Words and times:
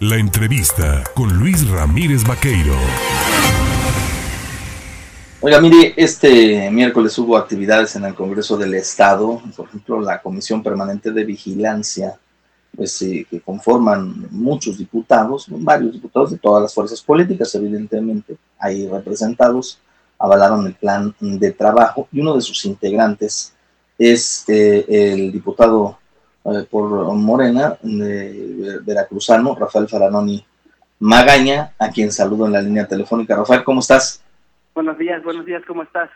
La 0.00 0.16
entrevista 0.16 1.04
con 1.14 1.38
Luis 1.38 1.66
Ramírez 1.70 2.22
Vaqueiro. 2.22 2.74
Oiga, 5.40 5.58
mire, 5.58 5.94
este 5.96 6.70
miércoles 6.70 7.16
hubo 7.16 7.34
actividades 7.34 7.96
en 7.96 8.04
el 8.04 8.14
Congreso 8.14 8.58
del 8.58 8.74
Estado, 8.74 9.40
por 9.56 9.68
ejemplo, 9.68 9.98
la 10.02 10.20
Comisión 10.20 10.62
Permanente 10.62 11.12
de 11.12 11.24
Vigilancia, 11.24 12.18
pues 12.76 13.00
eh, 13.00 13.26
que 13.30 13.40
conforman 13.40 14.26
muchos 14.32 14.76
diputados, 14.76 15.46
varios 15.48 15.94
diputados 15.94 16.30
de 16.30 16.36
todas 16.36 16.64
las 16.64 16.74
fuerzas 16.74 17.00
políticas, 17.00 17.54
evidentemente, 17.54 18.36
ahí 18.58 18.86
representados, 18.86 19.80
avalaron 20.18 20.66
el 20.66 20.74
plan 20.74 21.14
de 21.20 21.52
trabajo 21.52 22.06
y 22.12 22.20
uno 22.20 22.34
de 22.34 22.42
sus 22.42 22.66
integrantes 22.66 23.54
es 23.96 24.44
eh, 24.48 24.84
el 24.90 25.32
diputado 25.32 25.98
eh, 26.52 26.66
por 26.70 27.12
Morena, 27.14 27.76
de 27.82 28.78
veracruzano, 28.84 29.54
Rafael 29.54 29.88
Faranoni 29.88 30.44
Magaña, 30.98 31.72
a 31.78 31.90
quien 31.90 32.10
saludo 32.10 32.46
en 32.46 32.52
la 32.52 32.62
línea 32.62 32.86
telefónica. 32.86 33.36
Rafael, 33.36 33.64
¿cómo 33.64 33.80
estás? 33.80 34.22
Buenos 34.74 34.98
días, 34.98 35.22
buenos 35.22 35.44
días, 35.44 35.62
¿cómo 35.66 35.82
estás? 35.82 36.10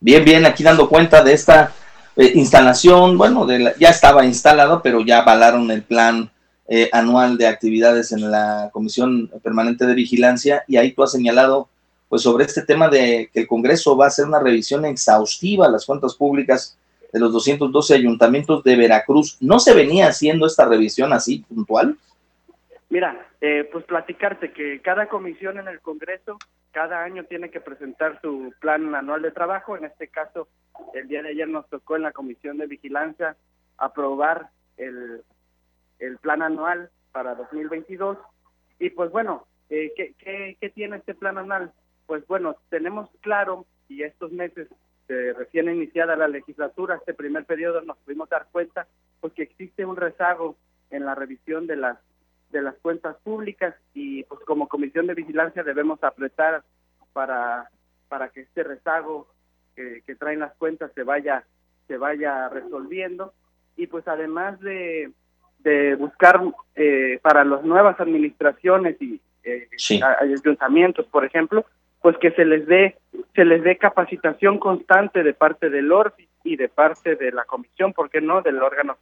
Bien, 0.00 0.24
bien, 0.24 0.44
aquí 0.44 0.62
dando 0.62 0.88
cuenta 0.88 1.22
de 1.22 1.32
esta 1.32 1.72
eh, 2.16 2.32
instalación, 2.34 3.16
bueno, 3.16 3.46
de 3.46 3.74
ya 3.78 3.88
estaba 3.88 4.24
instalado, 4.24 4.82
pero 4.82 5.00
ya 5.00 5.20
avalaron 5.20 5.70
el 5.70 5.82
plan 5.82 6.30
eh, 6.66 6.88
anual 6.92 7.36
de 7.36 7.46
actividades 7.46 8.12
en 8.12 8.30
la 8.30 8.70
Comisión 8.72 9.30
Permanente 9.42 9.86
de 9.86 9.94
Vigilancia 9.94 10.64
y 10.66 10.78
ahí 10.78 10.92
tú 10.92 11.02
has 11.02 11.12
señalado 11.12 11.68
pues 12.08 12.22
sobre 12.22 12.44
este 12.44 12.62
tema 12.62 12.88
de 12.88 13.28
que 13.32 13.40
el 13.40 13.46
Congreso 13.46 13.96
va 13.96 14.06
a 14.06 14.08
hacer 14.08 14.24
una 14.24 14.38
revisión 14.38 14.84
exhaustiva 14.84 15.66
a 15.66 15.70
las 15.70 15.84
cuentas 15.84 16.14
públicas 16.14 16.76
de 17.14 17.20
los 17.20 17.32
212 17.32 17.94
ayuntamientos 17.94 18.64
de 18.64 18.76
Veracruz. 18.76 19.38
¿No 19.40 19.60
se 19.60 19.72
venía 19.72 20.08
haciendo 20.08 20.46
esta 20.46 20.68
revisión 20.68 21.12
así 21.12 21.44
puntual? 21.48 21.96
Mira, 22.90 23.28
eh, 23.40 23.68
pues 23.70 23.84
platicarte 23.84 24.52
que 24.52 24.80
cada 24.82 25.08
comisión 25.08 25.58
en 25.58 25.68
el 25.68 25.80
Congreso 25.80 26.38
cada 26.72 27.04
año 27.04 27.22
tiene 27.22 27.50
que 27.50 27.60
presentar 27.60 28.20
su 28.20 28.52
plan 28.60 28.92
anual 28.96 29.22
de 29.22 29.30
trabajo. 29.30 29.76
En 29.76 29.84
este 29.84 30.08
caso, 30.08 30.48
el 30.92 31.06
día 31.06 31.22
de 31.22 31.28
ayer 31.28 31.46
nos 31.46 31.68
tocó 31.68 31.94
en 31.94 32.02
la 32.02 32.10
Comisión 32.10 32.58
de 32.58 32.66
Vigilancia 32.66 33.36
aprobar 33.78 34.48
el, 34.76 35.22
el 36.00 36.18
plan 36.18 36.42
anual 36.42 36.90
para 37.12 37.36
2022. 37.36 38.18
Y 38.80 38.90
pues 38.90 39.12
bueno, 39.12 39.46
eh, 39.70 39.92
¿qué, 39.96 40.14
qué, 40.18 40.56
qué 40.60 40.68
tiene 40.70 40.96
este 40.96 41.14
plan 41.14 41.38
anual? 41.38 41.72
Pues 42.06 42.26
bueno, 42.26 42.56
tenemos 42.70 43.08
claro, 43.20 43.66
y 43.88 44.02
estos 44.02 44.32
meses 44.32 44.66
recién 45.08 45.68
iniciada 45.68 46.16
la 46.16 46.28
legislatura, 46.28 46.96
este 46.96 47.14
primer 47.14 47.44
periodo, 47.44 47.82
nos 47.82 47.98
pudimos 47.98 48.28
dar 48.28 48.46
cuenta 48.50 48.86
pues 49.20 49.32
que 49.32 49.42
existe 49.42 49.84
un 49.84 49.96
rezago 49.96 50.56
en 50.90 51.04
la 51.04 51.14
revisión 51.14 51.66
de 51.66 51.76
las 51.76 51.98
de 52.50 52.62
las 52.62 52.76
cuentas 52.76 53.16
públicas 53.24 53.74
y 53.94 54.22
pues 54.24 54.40
como 54.46 54.68
comisión 54.68 55.06
de 55.06 55.14
vigilancia 55.14 55.62
debemos 55.64 56.02
apretar 56.04 56.62
para 57.12 57.68
para 58.08 58.28
que 58.28 58.42
este 58.42 58.62
rezago 58.62 59.26
que, 59.74 60.14
traen 60.18 60.38
las 60.38 60.54
cuentas 60.54 60.92
se 60.94 61.02
vaya 61.02 61.44
se 61.88 61.96
vaya 61.96 62.48
resolviendo. 62.48 63.34
Y 63.76 63.88
pues 63.88 64.06
además 64.06 64.60
de, 64.60 65.10
de 65.58 65.96
buscar 65.96 66.40
eh, 66.76 67.18
para 67.22 67.44
las 67.44 67.64
nuevas 67.64 67.98
administraciones 67.98 68.96
y 69.02 69.20
eh, 69.42 69.68
ayuntamientos 70.20 71.06
por 71.06 71.24
ejemplo 71.24 71.66
pues 72.04 72.18
que 72.18 72.32
se 72.32 72.44
les 72.44 72.66
dé 72.66 72.98
se 73.34 73.46
les 73.46 73.64
dé 73.64 73.78
capacitación 73.78 74.58
constante 74.58 75.22
de 75.22 75.32
parte 75.32 75.70
del 75.70 75.90
ORFI 75.90 76.28
y 76.44 76.56
de 76.56 76.68
parte 76.68 77.16
de 77.16 77.32
la 77.32 77.46
comisión, 77.46 77.94
¿por 77.94 78.10
qué 78.10 78.20
no?, 78.20 78.42
del 78.42 78.62
órgano 78.62 78.98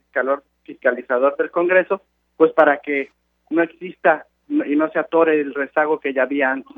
fiscalizador 0.63 1.37
del 1.37 1.51
Congreso, 1.51 2.03
pues 2.37 2.53
para 2.53 2.79
que 2.79 3.11
no 3.51 3.61
exista 3.61 4.27
y 4.49 4.77
no 4.77 4.89
se 4.93 5.01
atore 5.01 5.41
el 5.41 5.53
rezago 5.53 5.99
que 5.99 6.15
ya 6.15 6.23
había 6.23 6.53
antes. 6.53 6.77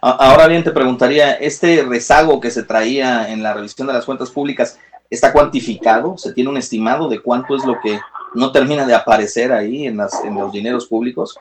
Ahora 0.00 0.48
bien, 0.48 0.64
te 0.64 0.70
preguntaría, 0.70 1.34
¿este 1.34 1.84
rezago 1.86 2.40
que 2.40 2.50
se 2.50 2.62
traía 2.62 3.30
en 3.30 3.42
la 3.42 3.52
revisión 3.52 3.88
de 3.88 3.92
las 3.92 4.06
cuentas 4.06 4.30
públicas 4.30 4.80
está 5.10 5.34
cuantificado? 5.34 6.16
¿Se 6.16 6.32
tiene 6.32 6.48
un 6.48 6.56
estimado 6.56 7.10
de 7.10 7.20
cuánto 7.20 7.54
es 7.56 7.66
lo 7.66 7.78
que 7.82 8.00
no 8.34 8.52
termina 8.52 8.86
de 8.86 8.94
aparecer 8.94 9.52
ahí 9.52 9.86
en, 9.86 9.98
las, 9.98 10.24
en 10.24 10.36
los 10.36 10.50
dineros 10.50 10.86
públicos? 10.86 11.38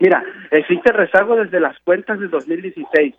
Mira, 0.00 0.22
existe 0.50 0.92
rezago 0.92 1.36
desde 1.36 1.60
las 1.60 1.78
cuentas 1.80 2.20
de 2.20 2.28
2016 2.28 3.14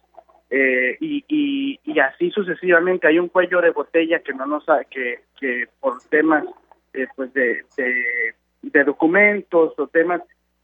eh, 0.50 0.98
y, 1.00 1.24
y, 1.28 1.80
y, 1.84 2.00
así 2.00 2.32
sucesivamente. 2.32 3.08
Hay 3.08 3.20
un 3.20 3.28
cuello 3.28 3.62
de 3.62 3.72
botella 3.72 4.20
que 4.20 4.34
no 4.34 4.46
nos 4.46 4.66
que, 4.90 5.22
que 5.40 5.68
por 5.80 6.02
temas 6.10 6.46
eh, 6.94 7.08
pues 7.16 7.34
de, 7.34 7.66
de, 8.62 8.84
documentos 8.84 9.74
o 9.78 9.88
temas 9.88 10.22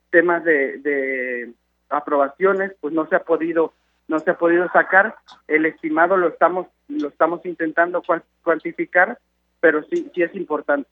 temas 0.09 0.43
de, 0.43 0.79
de 0.79 1.53
aprobaciones 1.89 2.71
pues 2.81 2.93
no 2.93 3.07
se 3.07 3.15
ha 3.15 3.23
podido 3.23 3.73
no 4.07 4.19
se 4.19 4.31
ha 4.31 4.37
podido 4.37 4.67
sacar 4.71 5.15
el 5.47 5.65
estimado 5.65 6.17
lo 6.17 6.29
estamos 6.29 6.67
lo 6.87 7.09
estamos 7.09 7.45
intentando 7.45 8.01
cuantificar 8.43 9.19
pero 9.59 9.83
sí 9.83 10.09
sí 10.15 10.23
es 10.23 10.33
importante 10.35 10.89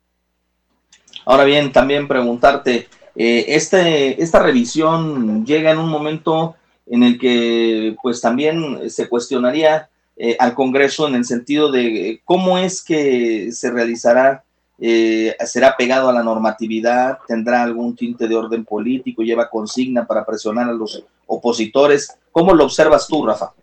ahora 1.26 1.46
bien 1.46 1.72
también 1.72 2.08
preguntarte 2.08 2.88
eh, 3.16 3.46
este, 3.50 4.22
esta 4.22 4.42
revisión 4.42 5.46
llega 5.46 5.72
en 5.72 5.78
un 5.78 5.90
momento 5.90 6.56
en 6.88 7.04
el 7.04 7.20
que 7.20 7.96
pues 8.02 8.22
también 8.22 8.90
se 8.90 9.08
cuestionaría 9.08 9.90
eh, 10.16 10.36
al 10.40 10.54
Congreso 10.54 11.08
en 11.08 11.16
el 11.16 11.26
sentido 11.26 11.72
de 11.72 12.22
cómo 12.26 12.58
es 12.58 12.84
que 12.84 13.52
se 13.52 13.72
realizará, 13.72 14.44
eh, 14.80 15.36
será 15.46 15.76
pegado 15.78 16.10
a 16.10 16.14
la 16.14 16.24
normatividad, 16.24 17.20
tendrá 17.28 17.64
algún 17.64 17.96
tinte 17.96 18.28
de 18.28 18.36
orden 18.36 18.66
político, 18.66 19.24
lleva 19.24 19.50
consigna 19.50 20.06
para 20.06 20.26
presionar 20.26 20.70
a 20.70 20.74
los 20.74 21.06
opositores. 21.26 22.20
¿Cómo 22.32 22.54
lo 22.54 22.66
observas 22.66 23.08
tú, 23.08 23.26
Rafa? 23.26 23.54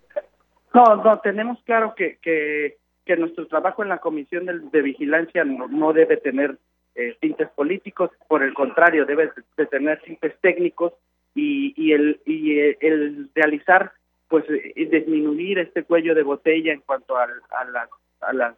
No, 0.73 0.97
no, 0.97 1.19
tenemos 1.21 1.59
claro 1.65 1.95
que, 1.97 2.19
que, 2.23 2.79
que 3.05 3.17
nuestro 3.17 3.47
trabajo 3.49 3.83
en 3.83 3.89
la 3.89 3.99
Comisión 3.99 4.47
de, 4.47 4.61
de 4.73 4.83
Vigilancia 4.83 5.45
no, 5.45 5.67
no 5.67 5.93
debe 5.93 6.17
tener 6.17 6.59
eh, 7.01 7.17
tintes 7.21 7.49
políticos, 7.51 8.11
por 8.29 8.43
el 8.43 8.53
contrario, 8.55 9.07
debe 9.07 9.31
de 9.57 9.67
tener 9.67 10.01
tintes 10.03 10.35
técnicos 10.41 10.93
y, 11.35 11.93
el, 11.93 12.21
y 12.27 12.59
el 12.59 13.31
realizar, 13.35 13.93
pues, 14.29 14.45
eh, 14.51 14.89
disminuir 14.91 15.59
este 15.59 15.85
cuello 15.85 16.15
de 16.15 16.23
botella 16.23 16.73
en 16.73 16.81
cuanto 16.81 17.17
a, 17.17 17.25
a, 17.25 17.65
las, 17.65 17.89
a 18.21 18.33
las 18.33 18.55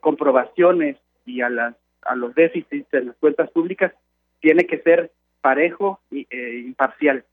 comprobaciones 0.00 0.96
y 1.26 1.40
a, 1.42 1.50
las, 1.50 1.74
a 2.02 2.14
los 2.14 2.34
déficits 2.34 2.92
en 2.94 3.08
las 3.08 3.16
cuentas 3.16 3.50
públicas, 3.50 3.92
tiene 4.40 4.66
que 4.66 4.78
ser 4.78 5.10
parejo 5.40 6.00
e 6.10 6.62
imparcial. 6.64 7.24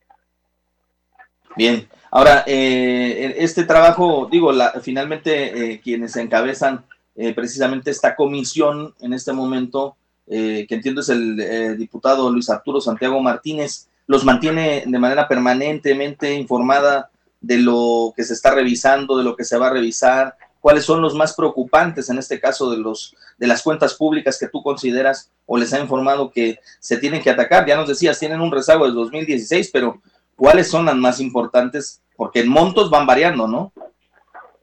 Bien, 1.56 1.88
ahora, 2.12 2.44
eh, 2.46 3.36
este 3.38 3.64
trabajo, 3.64 4.28
digo, 4.31 4.52
la, 4.52 4.72
finalmente 4.81 5.74
eh, 5.74 5.81
quienes 5.81 6.16
encabezan 6.16 6.86
eh, 7.16 7.34
precisamente 7.34 7.91
esta 7.91 8.16
comisión 8.16 8.94
en 9.02 9.14
este 9.14 9.34
momento 9.34 9.96
eh, 10.29 10.66
que 10.67 10.75
entiendo 10.75 11.01
es 11.01 11.09
el 11.09 11.40
eh, 11.40 11.75
diputado 11.75 12.29
Luis 12.29 12.50
Arturo 12.50 12.79
Santiago 12.79 13.19
Martínez, 13.19 13.90
los 14.06 14.23
mantiene 14.23 14.84
de 14.85 15.00
manera 15.00 15.28
permanentemente 15.28 16.34
informada 16.34 17.09
de 17.41 17.57
lo 17.57 18.13
que 18.16 18.23
se 18.23 18.34
está 18.34 18.53
revisando, 18.53 19.17
de 19.17 19.23
lo 19.23 19.35
que 19.35 19.44
se 19.44 19.57
va 19.57 19.67
a 19.67 19.73
revisar, 19.73 20.35
cuáles 20.59 20.85
son 20.85 21.01
los 21.01 21.16
más 21.16 21.35
preocupantes 21.35 22.09
en 22.09 22.19
este 22.19 22.40
caso 22.40 22.69
de 22.69 22.78
los 22.78 23.16
de 23.38 23.47
las 23.47 23.63
cuentas 23.63 23.95
públicas 23.95 24.38
que 24.38 24.50
tú 24.50 24.62
consideras 24.62 25.31
o 25.45 25.57
les 25.57 25.73
ha 25.73 25.79
informado 25.79 26.29
que 26.31 26.59
se 26.79 26.97
tienen 26.97 27.22
que 27.22 27.29
atacar. 27.29 27.66
Ya 27.66 27.78
nos 27.78 27.88
decías, 27.88 28.19
tienen 28.19 28.41
un 28.41 28.51
rezago 28.51 28.85
del 28.85 28.94
2016, 28.94 29.72
pero 29.72 30.01
¿cuáles 30.35 30.69
son 30.69 30.85
las 30.85 30.96
más 30.96 31.19
importantes? 31.22 32.03
Porque 32.16 32.41
en 32.41 32.50
montos 32.50 32.91
van 32.91 33.07
variando, 33.07 33.47
¿no? 33.47 33.72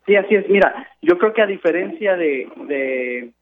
Sí, 0.05 0.15
así 0.15 0.35
es. 0.37 0.49
Mira, 0.49 0.87
yo 1.03 1.19
creo 1.19 1.33
que 1.33 1.43
a 1.43 1.47
diferencia 1.47 2.17
de 2.17 2.49
de 2.69 3.33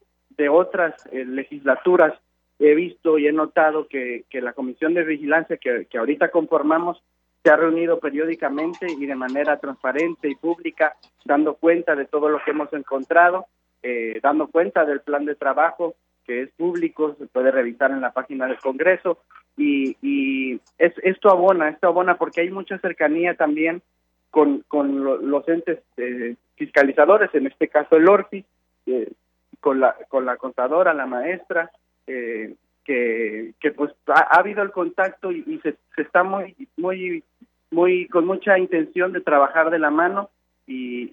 otras 0.49 0.95
eh, 1.13 1.25
legislaturas. 1.25 2.15
He 2.59 2.75
visto 2.75 3.19
y 3.19 3.27
he 3.27 3.33
notado 3.33 3.89
que, 3.89 4.25
que 4.31 4.41
la 4.41 4.53
Comisión 4.53 4.95
de 4.95 5.05
Vigilancia 5.05 5.57
que, 5.57 5.87
que 5.87 5.99
ahorita 5.99 6.31
conformamos 6.31 7.03
se 7.43 7.51
ha 7.51 7.57
reunido 7.57 7.99
periódicamente 8.01 8.87
y 8.91 9.05
de 9.05 9.15
manera 9.15 9.59
transparente 9.59 10.29
y 10.29 10.35
pública, 10.35 10.97
dando 11.25 11.55
cuenta 11.55 11.95
de 11.95 12.07
todo 12.07 12.31
lo 12.31 12.43
que 12.43 12.53
hemos 12.53 12.73
encontrado, 12.73 13.47
eh, 13.83 14.19
dando 14.23 14.47
cuenta 14.47 14.87
del 14.87 15.01
plan 15.01 15.27
de 15.27 15.35
trabajo 15.35 15.95
que 16.25 16.43
es 16.43 16.51
público, 16.53 17.15
se 17.19 17.27
puede 17.27 17.51
revisar 17.51 17.91
en 17.91 18.01
la 18.01 18.13
página 18.13 18.47
del 18.47 18.59
Congreso. 18.59 19.19
Y, 19.57 19.97
y 20.01 20.61
es, 20.79 20.95
esto 21.03 21.31
abona, 21.31 21.69
esto 21.69 21.87
abona 21.87 22.17
porque 22.17 22.41
hay 22.41 22.51
mucha 22.51 22.79
cercanía 22.79 23.35
también 23.35 23.83
con, 24.31 24.65
con 24.67 25.05
los 25.05 25.49
entes 25.49 25.81
eh, 25.97 26.35
fiscalizadores, 26.57 27.33
en 27.35 27.47
este 27.47 27.69
caso 27.69 27.97
el 27.97 28.09
ORFI, 28.09 28.45
eh, 28.87 29.13
con 29.61 29.81
la 29.81 29.97
con 30.09 30.25
la 30.25 30.37
contadora, 30.37 30.95
la 30.95 31.07
maestra, 31.07 31.71
eh, 32.07 32.55
que, 32.85 33.55
que 33.61 33.71
pues 33.73 33.93
ha, 34.07 34.39
habido 34.39 34.63
el 34.63 34.71
contacto 34.71 35.33
y, 35.33 35.59
se, 35.63 35.77
se, 35.95 36.03
está 36.03 36.23
muy 36.23 36.55
muy 36.77 37.25
muy 37.71 38.09
con 38.09 38.27
mucha 38.27 38.59
intención 38.59 39.13
de 39.13 39.21
trabajar 39.21 39.71
de 39.71 39.79
la 39.79 39.91
mano 39.91 40.31
y, 40.67 41.09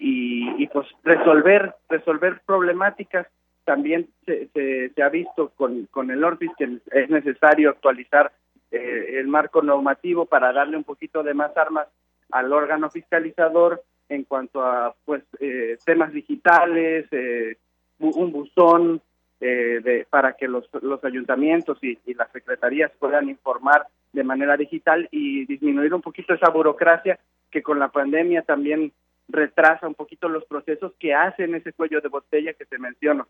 y, 0.58 0.66
pues 0.68 0.86
resolver 1.04 1.74
resolver 1.88 2.40
problemáticas. 2.46 3.26
También 3.64 4.08
se, 4.26 4.48
se, 4.48 5.02
ha 5.02 5.08
visto 5.08 5.50
con, 5.50 5.86
con 5.86 6.10
el 6.10 6.24
Orfis 6.24 6.50
que 6.58 6.78
es 6.90 7.10
necesario 7.10 7.70
actualizar 7.70 8.32
eh, 8.72 9.20
el 9.20 9.28
marco 9.28 9.62
normativo 9.62 10.26
para 10.26 10.52
darle 10.52 10.76
un 10.76 10.84
poquito 10.84 11.22
de 11.22 11.34
más 11.34 11.56
armas 11.56 11.86
al 12.32 12.52
órgano 12.52 12.90
fiscalizador 12.90 13.82
en 14.08 14.24
cuanto 14.24 14.64
a 14.64 14.94
pues 15.04 15.22
eh, 15.40 15.78
temas 15.84 16.12
digitales, 16.12 17.06
eh, 17.12 17.56
un 17.98 18.32
buzón 18.32 19.00
de, 19.40 20.06
para 20.08 20.34
que 20.34 20.46
los, 20.46 20.68
los 20.82 21.02
ayuntamientos 21.04 21.78
y, 21.82 21.98
y, 22.06 22.14
las 22.14 22.30
secretarías 22.30 22.92
puedan 22.98 23.28
informar 23.28 23.86
de 24.12 24.22
manera 24.22 24.56
digital 24.56 25.08
y 25.10 25.46
disminuir 25.46 25.92
un 25.92 26.02
poquito 26.02 26.34
esa 26.34 26.48
burocracia 26.50 27.18
que 27.50 27.62
con 27.62 27.78
la 27.78 27.88
pandemia 27.88 28.42
también 28.42 28.92
retrasa 29.28 29.88
un 29.88 29.94
poquito 29.94 30.28
los 30.28 30.44
procesos 30.44 30.92
que 30.98 31.14
hacen 31.14 31.54
ese 31.54 31.72
cuello 31.72 32.00
de 32.00 32.08
botella 32.08 32.52
que 32.54 32.66
te 32.66 32.78
menciono. 32.78 33.26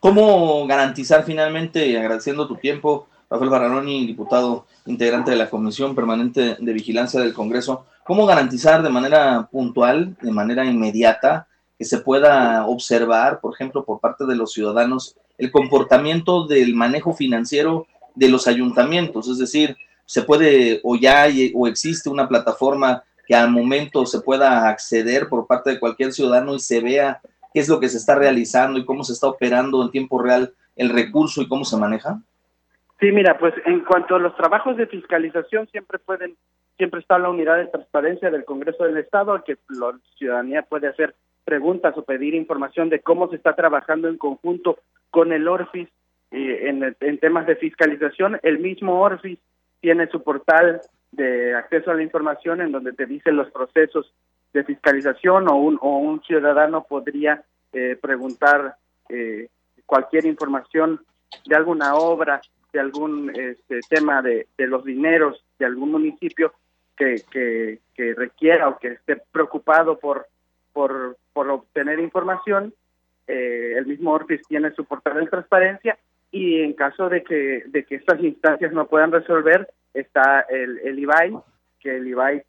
¿Cómo 0.00 0.66
garantizar 0.66 1.24
finalmente, 1.24 1.98
agradeciendo 1.98 2.46
tu 2.46 2.56
tiempo, 2.56 3.08
Rafael 3.28 3.50
Barraroni, 3.50 4.06
diputado 4.06 4.66
integrante 4.86 5.30
de 5.30 5.36
la 5.36 5.50
Comisión 5.50 5.94
Permanente 5.94 6.56
de 6.58 6.72
Vigilancia 6.72 7.20
del 7.20 7.32
Congreso, 7.32 7.86
cómo 8.04 8.26
garantizar 8.26 8.82
de 8.82 8.90
manera 8.90 9.48
puntual, 9.50 10.16
de 10.20 10.32
manera 10.32 10.64
inmediata, 10.64 11.46
que 11.80 11.86
se 11.86 11.96
pueda 11.96 12.66
observar, 12.66 13.40
por 13.40 13.54
ejemplo, 13.54 13.86
por 13.86 14.00
parte 14.00 14.26
de 14.26 14.36
los 14.36 14.52
ciudadanos, 14.52 15.16
el 15.38 15.50
comportamiento 15.50 16.46
del 16.46 16.74
manejo 16.74 17.14
financiero 17.14 17.86
de 18.14 18.28
los 18.28 18.46
ayuntamientos? 18.46 19.30
Es 19.30 19.38
decir, 19.38 19.78
se 20.04 20.20
puede 20.20 20.80
o 20.84 20.94
ya 20.96 21.22
hay, 21.22 21.54
o 21.56 21.66
existe 21.66 22.10
una 22.10 22.28
plataforma 22.28 23.02
que 23.26 23.34
al 23.34 23.50
momento 23.50 24.04
se 24.04 24.20
pueda 24.20 24.68
acceder 24.68 25.30
por 25.30 25.46
parte 25.46 25.70
de 25.70 25.80
cualquier 25.80 26.12
ciudadano 26.12 26.54
y 26.54 26.58
se 26.58 26.82
vea 26.82 27.22
qué 27.54 27.60
es 27.60 27.68
lo 27.70 27.80
que 27.80 27.88
se 27.88 27.96
está 27.96 28.14
realizando 28.14 28.78
y 28.78 28.84
cómo 28.84 29.02
se 29.02 29.14
está 29.14 29.28
operando 29.28 29.82
en 29.82 29.90
tiempo 29.90 30.20
real 30.20 30.52
el 30.76 30.90
recurso 30.90 31.40
y 31.40 31.48
cómo 31.48 31.64
se 31.64 31.78
maneja? 31.78 32.20
Sí, 33.00 33.10
mira, 33.10 33.38
pues 33.38 33.54
en 33.64 33.80
cuanto 33.86 34.16
a 34.16 34.18
los 34.18 34.36
trabajos 34.36 34.76
de 34.76 34.86
fiscalización 34.86 35.66
siempre 35.68 35.98
pueden, 35.98 36.36
siempre 36.76 37.00
está 37.00 37.18
la 37.18 37.30
unidad 37.30 37.56
de 37.56 37.68
transparencia 37.68 38.30
del 38.30 38.44
Congreso 38.44 38.84
del 38.84 38.98
Estado, 38.98 39.42
que 39.44 39.56
la 39.70 39.98
ciudadanía 40.18 40.60
puede 40.60 40.86
hacer 40.86 41.14
preguntas 41.44 41.96
o 41.96 42.04
pedir 42.04 42.34
información 42.34 42.88
de 42.88 43.00
cómo 43.00 43.28
se 43.28 43.36
está 43.36 43.54
trabajando 43.54 44.08
en 44.08 44.16
conjunto 44.16 44.78
con 45.10 45.32
el 45.32 45.48
ORFIS 45.48 45.88
eh, 46.30 46.68
en, 47.00 47.18
temas 47.18 47.46
de 47.46 47.56
fiscalización. 47.56 48.38
El 48.42 48.58
mismo 48.58 49.00
ORFIS 49.00 49.38
tiene 49.80 50.06
su 50.08 50.22
portal 50.22 50.80
de 51.12 51.54
acceso 51.54 51.90
a 51.90 51.94
la 51.94 52.02
información 52.02 52.60
en 52.60 52.70
donde 52.70 52.92
te 52.92 53.06
dicen 53.06 53.36
los 53.36 53.50
procesos 53.50 54.12
de 54.52 54.64
fiscalización 54.64 55.48
o 55.48 55.56
un, 55.56 55.78
o 55.80 55.98
un 55.98 56.22
ciudadano 56.22 56.84
podría 56.84 57.42
eh, 57.72 57.96
preguntar 58.00 58.76
eh, 59.08 59.48
cualquier 59.86 60.26
información 60.26 61.00
de 61.46 61.56
alguna 61.56 61.94
obra, 61.94 62.40
de 62.72 62.80
algún 62.80 63.30
este, 63.34 63.80
tema 63.88 64.22
de, 64.22 64.46
los 64.58 64.84
dineros 64.84 65.44
de 65.58 65.66
algún 65.66 65.92
municipio 65.92 66.52
que, 66.96 67.78
requiera 68.16 68.68
o 68.68 68.78
que 68.78 68.88
esté 68.88 69.22
preocupado 69.32 69.98
por, 69.98 70.26
por, 70.72 71.16
por 71.32 71.48
obtener 71.48 71.98
información. 72.00 72.74
Eh, 73.26 73.74
el 73.76 73.86
mismo 73.86 74.12
Ortiz 74.12 74.42
tiene 74.48 74.72
su 74.72 74.84
portal 74.84 75.20
de 75.20 75.26
transparencia 75.26 75.98
y 76.32 76.60
en 76.60 76.72
caso 76.74 77.08
de 77.08 77.22
que, 77.22 77.64
de 77.66 77.84
que 77.84 77.96
estas 77.96 78.20
instancias 78.20 78.72
no 78.72 78.86
puedan 78.86 79.12
resolver, 79.12 79.68
está 79.94 80.40
el, 80.48 80.78
el 80.78 80.98
IBAI, 80.98 81.36
que 81.80 81.96
el 81.96 82.06
IBAI 82.08 82.44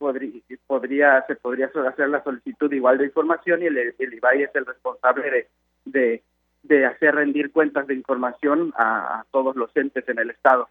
podría, 0.68 1.24
se 1.26 1.36
podría 1.36 1.68
hacer 1.68 2.10
la 2.10 2.24
solicitud 2.24 2.72
igual 2.72 2.98
de 2.98 3.06
información 3.06 3.64
y 3.64 3.66
el, 3.66 3.96
el 3.98 4.14
IBAI 4.14 4.44
es 4.44 4.56
el 4.56 4.66
responsable 4.66 5.32
de, 5.32 5.48
de, 5.86 6.24
de 6.64 6.86
hacer 6.86 7.16
rendir 7.16 7.52
cuentas 7.52 7.88
de 7.88 7.96
información 7.96 8.74
a, 8.78 9.20
a, 9.20 9.26
todos 9.32 9.56
los 9.56 9.76
entes 9.76 10.08
en 10.08 10.20
el 10.20 10.30
Estado. 10.30 10.68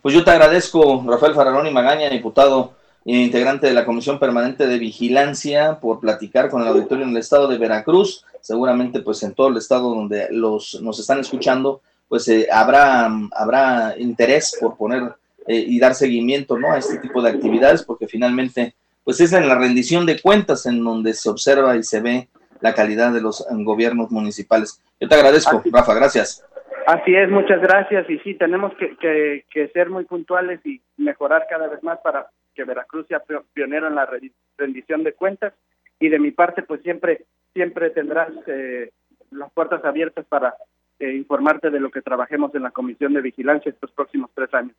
Pues 0.00 0.14
yo 0.14 0.24
te 0.24 0.30
agradezco, 0.30 1.04
Rafael 1.06 1.34
Fararón 1.34 1.66
y 1.66 1.72
Magaña, 1.72 2.08
diputado 2.08 2.74
integrante 3.04 3.66
de 3.66 3.74
la 3.74 3.84
Comisión 3.84 4.18
Permanente 4.18 4.66
de 4.66 4.78
Vigilancia, 4.78 5.78
por 5.80 6.00
platicar 6.00 6.48
con 6.48 6.62
el 6.62 6.68
auditorio 6.68 7.04
en 7.04 7.10
el 7.10 7.18
Estado 7.18 7.48
de 7.48 7.58
Veracruz, 7.58 8.24
seguramente 8.40 9.00
pues 9.00 9.22
en 9.22 9.34
todo 9.34 9.48
el 9.48 9.56
Estado 9.56 9.94
donde 9.94 10.28
los 10.30 10.80
nos 10.82 10.98
están 10.98 11.20
escuchando, 11.20 11.82
pues 12.08 12.28
eh, 12.28 12.48
habrá, 12.50 13.10
habrá 13.32 13.94
interés 13.98 14.56
por 14.60 14.76
poner 14.76 15.14
eh, 15.46 15.64
y 15.66 15.78
dar 15.78 15.94
seguimiento 15.94 16.58
¿no? 16.58 16.72
a 16.72 16.78
este 16.78 16.98
tipo 16.98 17.20
de 17.20 17.30
actividades, 17.30 17.82
porque 17.82 18.06
finalmente 18.06 18.74
pues 19.04 19.20
es 19.20 19.32
en 19.34 19.48
la 19.48 19.58
rendición 19.58 20.06
de 20.06 20.20
cuentas 20.20 20.64
en 20.64 20.82
donde 20.82 21.12
se 21.12 21.28
observa 21.28 21.76
y 21.76 21.82
se 21.82 22.00
ve 22.00 22.28
la 22.60 22.74
calidad 22.74 23.12
de 23.12 23.20
los 23.20 23.46
gobiernos 23.50 24.10
municipales. 24.10 24.82
Yo 24.98 25.08
te 25.08 25.14
agradezco, 25.14 25.58
Así, 25.58 25.70
Rafa, 25.70 25.94
gracias. 25.94 26.44
Así 26.86 27.14
es, 27.14 27.28
muchas 27.30 27.60
gracias. 27.60 28.08
Y 28.08 28.18
sí, 28.20 28.34
tenemos 28.34 28.72
que, 28.76 28.96
que, 28.96 29.44
que, 29.50 29.68
ser 29.68 29.90
muy 29.90 30.04
puntuales 30.04 30.64
y 30.64 30.80
mejorar 30.96 31.46
cada 31.50 31.68
vez 31.68 31.82
más 31.82 31.98
para 32.00 32.26
que 32.54 32.64
Veracruz 32.64 33.06
sea 33.08 33.22
pionero 33.52 33.88
en 33.88 33.94
la 33.94 34.08
rendición 34.56 35.04
de 35.04 35.14
cuentas. 35.14 35.52
Y 36.00 36.08
de 36.08 36.18
mi 36.18 36.30
parte, 36.30 36.62
pues 36.62 36.82
siempre, 36.82 37.24
siempre 37.52 37.90
tendrás 37.90 38.30
eh, 38.46 38.90
las 39.30 39.52
puertas 39.52 39.84
abiertas 39.84 40.24
para 40.26 40.54
eh, 40.98 41.12
informarte 41.14 41.70
de 41.70 41.80
lo 41.80 41.90
que 41.90 42.02
trabajemos 42.02 42.54
en 42.54 42.62
la 42.62 42.70
Comisión 42.70 43.12
de 43.14 43.20
Vigilancia 43.20 43.70
estos 43.70 43.90
próximos 43.92 44.30
tres 44.34 44.52
años. 44.54 44.74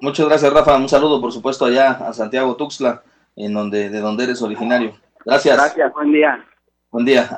Muchas 0.00 0.26
gracias, 0.26 0.52
Rafa. 0.52 0.76
Un 0.76 0.88
saludo, 0.88 1.20
por 1.20 1.32
supuesto, 1.32 1.64
allá 1.64 1.92
a 1.92 2.12
Santiago 2.12 2.56
Tuxtla, 2.56 3.02
en 3.36 3.54
donde, 3.54 3.88
de 3.88 4.00
donde 4.00 4.24
eres 4.24 4.42
originario. 4.42 4.92
Gracias. 5.24 5.56
Gracias, 5.56 5.92
buen 5.92 6.12
día. 6.12 6.44
Buen 6.90 7.04
día. 7.06 7.28